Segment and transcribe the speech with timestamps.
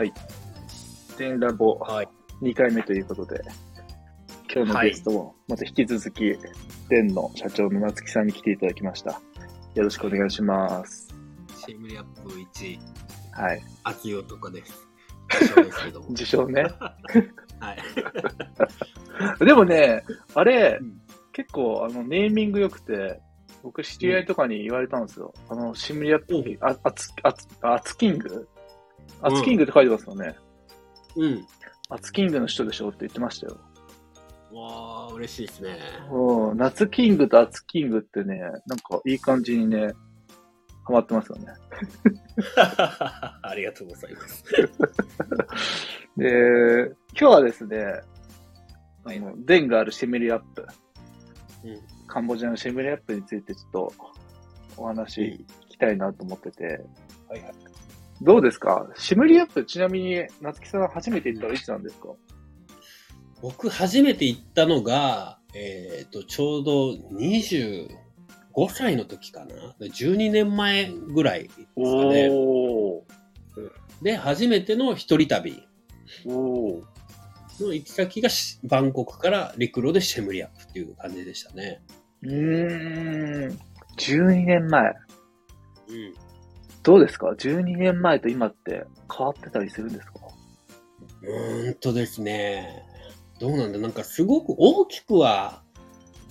[0.00, 0.14] はい。
[1.18, 2.08] 電ラボはい。
[2.40, 3.42] 2回目ということで、
[4.50, 6.38] 今日のゲストも、また引き続き、
[6.88, 9.20] 電の社長の夏木さんに来ていただきました。
[9.74, 11.14] よろしくお願いします。
[11.66, 12.78] シムリアップ1、
[13.32, 13.62] はい。
[13.84, 14.88] 熱い男です。
[15.38, 15.78] 一緒です。
[16.12, 16.62] 受賞ね。
[17.60, 19.44] はい。
[19.44, 20.02] でもね、
[20.34, 21.00] あれ、うん
[21.32, 23.20] 結構、あの、ネーミング良くて、
[23.62, 25.34] 僕、知り合いとかに言われたんですよ。
[25.48, 28.48] あの、シムリアップ、あ、あつ、あつ、あつキング
[29.22, 30.36] あつキングって書いてますよね。
[31.16, 31.46] うん。
[31.88, 33.58] あつキングの人でしょって言ってましたよ。
[34.52, 35.78] わー、嬉しいですね。
[36.10, 39.92] うん、夏キングと暑キングってね、なんかいい感じにね、
[40.84, 41.46] ハマってますよね。
[43.42, 44.44] ありがとうございます。
[46.16, 47.78] で、今日はですね、
[49.04, 50.66] あはいの、デンがあるシェムリアップ、
[51.64, 52.06] うん。
[52.06, 53.92] カンボジアのシェムリアップについてちょっと
[54.76, 56.64] お話聞きたいなと思ってて、
[57.28, 57.54] はいはい。
[58.22, 58.88] どうですか？
[58.96, 62.08] シェムリアップ、ちなみに夏木さん初めて行ったのいつなんですか？
[63.42, 67.88] 僕、初めて行ったのが、えっ、と、ちょうど25
[68.68, 69.54] 歳の時かな。
[69.80, 71.64] 12年前ぐらいですか
[72.12, 72.30] ね。
[74.02, 75.66] で、初めての一人旅。
[76.26, 76.82] の
[77.74, 81.82] 行き先がしバンコクから陸路でシェムリアップっていう感じでしたね。
[82.22, 83.58] うーん。
[83.98, 84.82] 12年前。
[85.88, 86.14] うん。
[86.82, 90.20] どうですか ?12 年前と今って変わってたりするんですか？
[91.22, 92.84] うーんとですね。
[93.38, 93.78] どうなんだ？
[93.78, 95.62] なんかすごく大きくは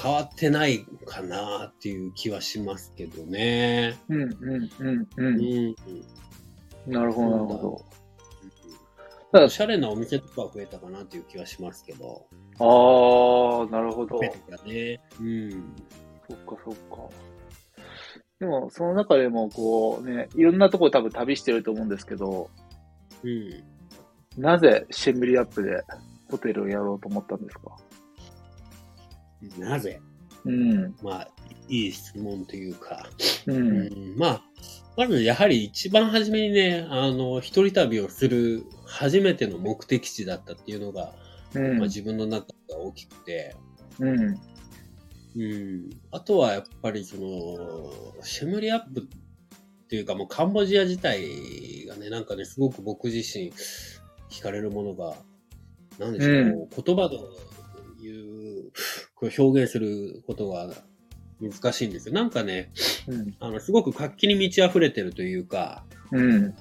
[0.00, 3.96] 変わってないかなっていう気はしますけどね。
[4.08, 5.08] うんうんうんう。
[5.16, 5.36] うん
[5.70, 5.74] ん。
[6.86, 7.84] なるほど、なるほど。
[9.30, 12.26] ただ、おしゃれなお店とかは増えたかなっていう気はしますけど。
[12.58, 14.18] ああ、なるほど
[14.66, 15.00] ね。
[15.20, 15.74] うん。
[16.28, 17.08] そっかそっか。
[18.42, 22.50] でも、その中でも、こうね、いろんなとこ多分旅してると思うんですけど、
[23.22, 23.62] うん。
[24.36, 25.84] なぜシェムリアップで
[26.28, 27.76] ホテルをやろうと思ったんですか？
[29.58, 30.00] なぜ？
[30.44, 30.96] うん。
[31.04, 31.28] まあ、
[31.68, 33.06] いい質問というか。
[33.46, 33.52] う。
[33.52, 34.42] うんん、まあ、
[34.96, 41.14] まずやはり一番初めにね、あの、一人旅をする初めての目的地だったっていうのが、
[41.54, 41.78] うん。
[41.78, 43.54] まあ、自分の中が大きくて、
[44.00, 44.36] うん。
[45.36, 45.90] うん。
[46.10, 53.52] あとはやっぱりその、シェムリアップっていうかもうカンボジア自体がね、なんかね、すごく僕自身
[54.30, 55.16] 惹かれるものが、
[55.98, 57.18] なんでしょう、うん言葉で
[58.02, 58.72] 言う、
[59.14, 60.70] これ表現することが
[61.40, 62.14] 難しいんですよ。
[62.14, 62.72] なんかね、
[63.06, 63.34] うん。
[63.40, 66.54] あの、すごく活気に満ち溢れてるというか、うん。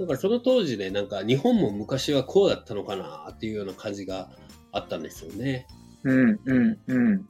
[0.00, 4.30] だからその当時でなんか日本も昔はこうだったのかなっていうような感じが
[4.72, 5.66] あったんですよね。
[6.04, 6.40] うん。
[6.44, 6.78] うん。
[6.86, 7.26] うん。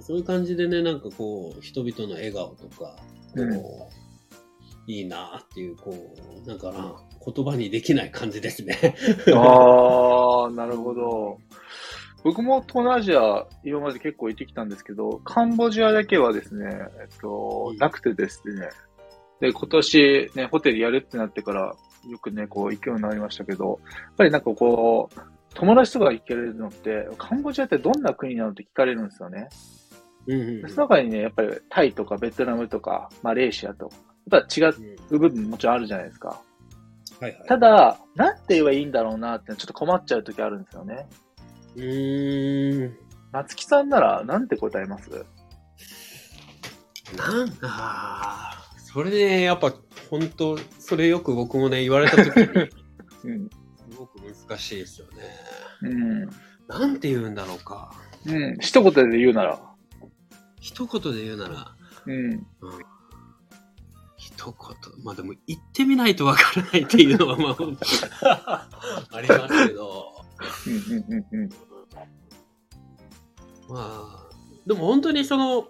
[0.00, 1.00] そういう感じでね、なん。
[1.00, 2.96] かこう、人々の笑顔とか、
[3.34, 3.62] う、ん。
[4.86, 5.94] いいなっていう、こ
[6.44, 6.58] う、なん。
[6.58, 6.94] かな、
[7.24, 8.96] 言葉にできない感じですね。
[9.34, 11.38] ああ、なるほど。
[12.24, 14.68] 僕も東南アジア、今まで結構行ってきたん。
[14.68, 16.66] ですけど、カンボジアだけはですね、
[17.00, 18.68] えっと、なくてですね、
[19.40, 21.74] で、今年ね、ホテルやるってなってから、
[22.08, 24.40] よくね、こう行くようになりましたけど、やっぱりなん。
[24.40, 25.20] かこう、
[25.54, 29.48] 友達とか行けるのって、カンボジアってどんな国なのって聞かれるんですよね。
[30.26, 33.90] うんうんでその中にね、やっぱりタイとかベトナムとか、マレーシアと、
[34.30, 34.74] やっぱ違う
[35.10, 36.40] 部分もちろんあるじゃないですか。
[37.20, 37.48] はいはい。
[37.48, 41.08] ただ、なんて言えばいいんだろうなってちょっと困っちゃう時あるんですよね。
[41.76, 42.96] うーん。
[43.32, 45.10] 夏木さんならなんて答えます？
[47.16, 49.74] なんだ、それで、やっぱ、
[50.10, 52.70] 本当それよく僕もね、言われた時に、
[53.24, 53.50] うん。
[54.48, 55.12] 難しいですよね。
[55.82, 56.30] うん。
[56.68, 57.92] なんて言うんだろうか。
[58.26, 58.56] うん。
[58.60, 59.60] 一言で言うなら。
[60.60, 61.74] 一言で言うなら、
[62.06, 62.14] うん。
[62.14, 62.42] うん
[64.16, 65.04] 一言。
[65.04, 68.68] まあでも言ってみないとわからないっていうのはまあ、
[69.12, 70.12] ありますけど。
[70.66, 71.48] うんうんうんうん。
[73.68, 74.28] まあ、
[74.66, 75.68] でも本当にその、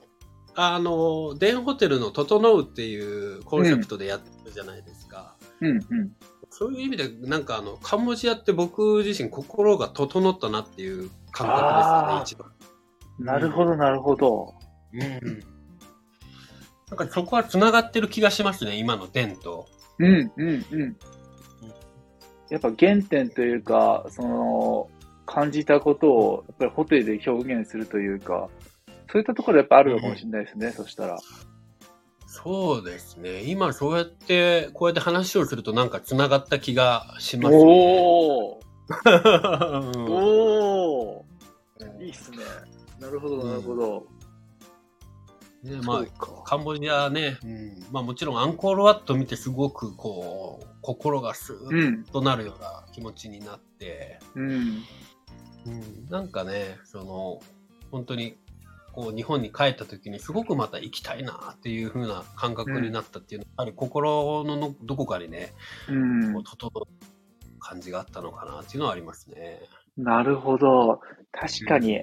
[0.54, 5.36] あの、デンホテルの整うっていうコンセプトでやってるじゃないですか。
[5.60, 6.12] うんうん。
[6.54, 12.52] そういう意味で、なんかあの、カンボジアって僕自身心が整ったなっていう感覚ですかね、一番。
[13.18, 14.54] なるほど、なるほど。
[14.92, 15.00] うん。
[16.90, 19.66] なんかそこは繋がってる気がしますね、今のデンと。
[19.98, 20.96] うんうんうん。
[22.50, 24.90] やっぱ原点というか、その、
[25.24, 28.50] 感じたことを、やっぱりホテルで表現するというか、
[29.10, 31.18] そういったところやっぱあるのかもしれないですね、そしたら。
[32.34, 33.42] そうですね。
[33.42, 37.62] 今そうやって、こうやって話をするとなんか繋がった気がしますね。
[37.62, 38.62] おー
[39.96, 42.38] うんおーいいっすね。
[42.98, 44.06] なるほど、なるほど。
[45.62, 52.04] ね、まあ、カンボジアね、うん、まあもちろんアンコールワット見てすごくこう、心がスーッうん。
[52.04, 54.50] となるような気持ちになって、うん。
[55.66, 57.40] うん、なんかね、その、
[57.90, 58.38] 本当に、
[58.92, 65.52] こう、日本に帰った時にすごくまた行きたいなっていう風な感覚になったっていうのは、やっぱり心ののどこかにね、
[65.88, 69.60] うんこう、整う感じがあったのかなっていうのはありますね。
[69.96, 71.00] なるほど。
[71.32, 72.02] 確かに。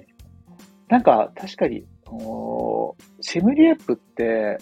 [0.88, 4.58] なんか、確かに、おーシェムリアップって、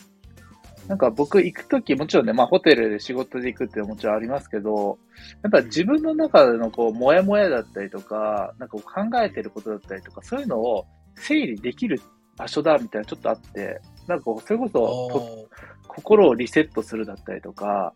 [0.86, 4.98] なんか僕行くとき、もちろんね、まあホテルで仕事で行くってもちろんありますけど、
[5.42, 10.86] やっぱ自分の中でのこう、もやもやだったりとか、なんか考えてることだったりとか、そういうのを
[11.16, 12.00] 整理できる
[12.38, 15.48] 場所だみたいなちょっとあって、なんかそれこそ、と
[15.88, 17.92] 心をリセットするだったりとか、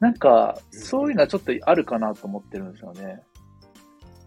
[0.00, 3.22] なんか、そういうのはちょっとあるかなと思ってるんですよね。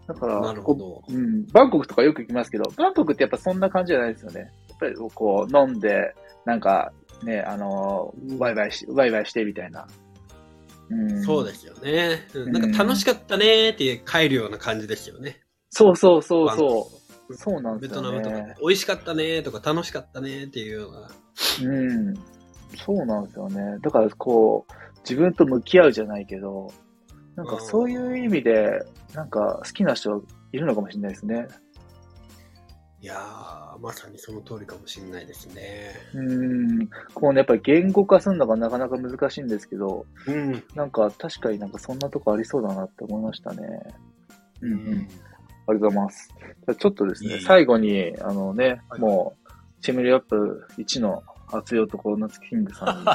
[0.06, 1.02] だから、なるほど。
[1.08, 4.40] うん、バンコクとかよく行きますけど、バンコクってやっぱそんな感じじゃないですよね。
[4.40, 6.14] やっぱりこう、飲んで、
[6.44, 6.92] なんか、
[7.22, 9.86] ね、あのー、ワイワイし、ワイワイしてみたいな。
[10.90, 12.26] うん、そうですよね。
[12.34, 15.40] うんなんか楽しかったねーって帰るような感じですよね。
[15.70, 16.99] そうそうそうそう。
[17.36, 18.36] そうなんでベすよトナムとか。
[18.60, 21.10] 美味しかったねーとか楽しかったねーっていうような。
[21.70, 22.14] うん。
[22.76, 23.78] そうなんですよね。
[23.80, 26.72] だからこう、自分と向き合うじゃないけど、
[27.36, 28.84] なんかそういう意味で、
[29.14, 31.48] なんか好きな人いるのかもしれないですね。
[33.02, 35.94] いやー、まさにその通りかもしれないですね。
[36.12, 36.86] うん。
[37.14, 40.62] こうね、やっぱり言語化するのがなかなか難しいんですけど、うん。
[40.74, 43.80] なんか確かになんかそんなとこありそうだなって思いましたね。
[44.60, 45.08] うんうん。
[45.70, 46.28] ありがとうございます。
[46.38, 49.50] じゃあちょっとですね、いえいえ最後に、あのね、はいもう、
[49.82, 51.22] チェムリアップ1の
[51.52, 53.06] 熱い男、ナツキングさんに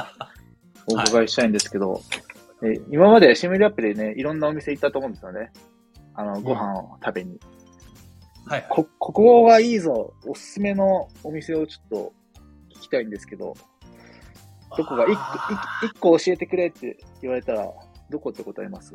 [0.96, 2.00] お伺いしたいんですけど、
[2.62, 5.52] え今までシェムリアップでね、いろんなお店行ったと思うんですよね。
[6.14, 7.38] あの、ご飯を食べに。
[8.46, 8.66] はい。
[8.70, 12.12] こ、ここがいいぞ、おすすめのお店をちょっと
[12.76, 13.54] 聞きたいんですけど、
[14.76, 15.04] どこが？
[15.04, 15.14] 一個、
[15.84, 17.70] 一一個教えてくれって言われたら、
[18.10, 18.94] どこって答えます？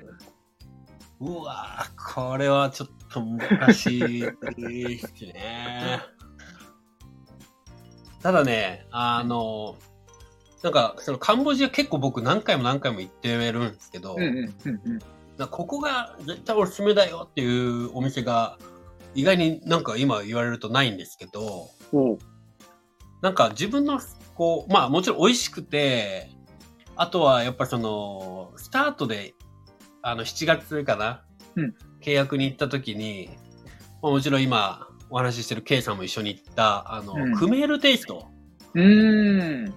[1.19, 6.01] うわー、これはちょっと難しいですね。
[8.21, 9.77] ただね、あの、
[10.63, 14.99] なんか、そのカンボジア結構僕何回も何回も行ってるんですけど、うんうんうんうん。
[15.37, 18.57] なここが絶対おすすめだよっていうお店が
[19.15, 21.69] 意外になんか今言われるとないんですけど、
[23.21, 23.99] なんか自分の
[24.35, 26.29] こう、まあもちろん美味しくて、
[26.95, 29.33] あとはやっぱりその、スタートで、
[30.03, 31.30] あの7月かな、うん
[32.01, 33.29] 契約に行った時に、
[34.01, 38.27] まあもちろん今お話ししてる K さんも一緒に行った、あの、うんクメールテイスト。
[38.73, 39.73] うーん。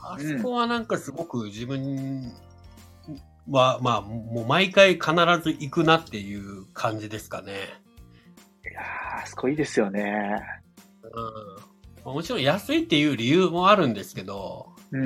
[0.00, 2.32] あそこはなんかすごく自分
[3.50, 5.10] は、まあもう毎回必
[5.42, 7.52] ず行くなっていう感じですかね。
[8.64, 10.40] いやー、あそこいいですよね。
[12.06, 14.98] うん、もちろん安いっていう理由もあるんですけど、う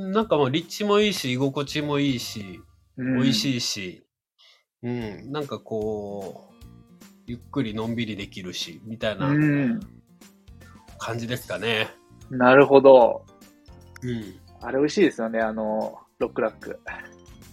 [0.00, 0.12] ん。
[0.12, 2.60] なんかもう立地もいいし、居心地もいいし、
[2.96, 3.34] うん、美味い。
[3.34, 4.02] しいし、
[4.82, 6.54] うん、なんかこう、
[7.26, 9.80] ゆっくりのんびりできるし、みたいうなん
[10.98, 11.88] 感じですかね。
[12.30, 13.24] なるほど。
[14.02, 14.34] うん。
[14.60, 16.80] あれ美味しいですよね、あの、ロックラック。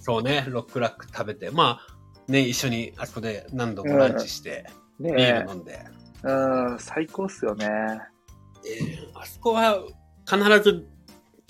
[0.01, 4.65] そうね、ロックラック食べて、まあ、ね、一緒にあそこで何度もランチして、
[4.99, 5.79] ねビール飲んで、
[6.23, 7.67] うん、最高っすよね。
[7.67, 9.81] えーあそこは
[10.29, 10.85] 必ず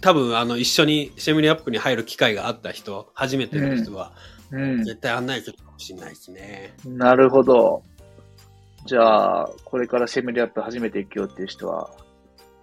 [0.01, 4.38] 多分あの一緒にシェムリアップに入る機会があった人、初めての人はうん。
[4.51, 6.74] 絶対案内するかもしれないですね。
[6.86, 7.84] なるほど。
[8.86, 11.89] じゃあ、これからシェムリアップ初めて行くよっていう人は、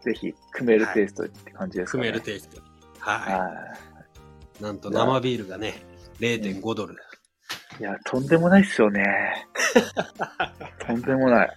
[0.00, 2.02] ぜひ、クメールテイストって感じですかね。
[2.02, 2.60] クメールテイスト。
[3.00, 3.18] は。
[3.18, 3.48] は
[3.92, 3.96] い
[4.60, 5.82] なんと生ビールがね、
[6.18, 6.94] 0.5ドル。
[6.94, 7.82] い。
[7.82, 9.46] いや、とんでもないっすよね。
[10.86, 11.56] とんでもない。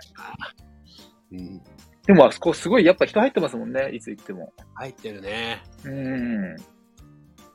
[1.32, 1.62] うん。
[2.06, 4.52] でも、あそこすごい、やっぱ人入ってますもんね、いつ行っても。
[4.76, 5.64] 入ってるね。
[5.86, 6.56] うん。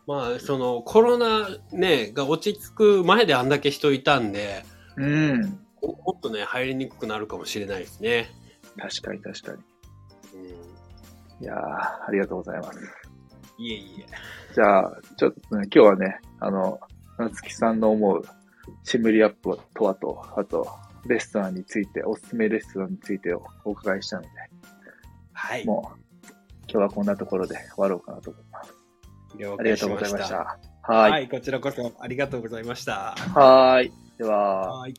[0.06, 4.64] まあ、そのコロナね、が落ち着く前であんだけ人いたんで、
[4.96, 5.40] うん。
[5.82, 8.30] もっとね、入りにくくなるかもしれないですね。
[8.78, 9.58] 確かに確かに。
[10.40, 11.44] うん。
[11.44, 12.78] いやー、ありがとうございます。
[13.58, 14.06] いえいえ。
[14.54, 16.80] じゃあ、ちょっとね、今日はね、あの、
[17.18, 18.22] 夏木さんの思う
[18.82, 20.66] シムリアップとはと、あと、
[21.06, 24.28] レストランについて、おすすめレストランについてをお伺いしたので、
[25.32, 25.66] はい。
[25.66, 25.98] もう、
[26.68, 28.53] 今日はこんなところで終わろうかなと思います。
[29.38, 30.58] 了ありがとうございました。
[30.82, 30.96] は。
[30.96, 33.14] はいい、こちらこそありがとうございました。
[33.34, 33.92] はーい。
[34.18, 34.94] では、はい。